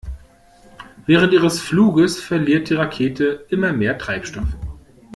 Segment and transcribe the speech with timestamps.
[1.05, 4.47] Während ihres Fluges verliert die Rakete immer mehr Treibstoff.